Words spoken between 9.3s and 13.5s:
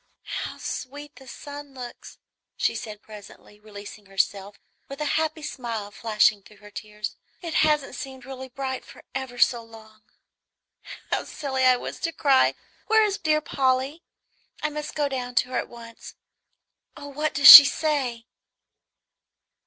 so long. How silly I was to cry! Where is dear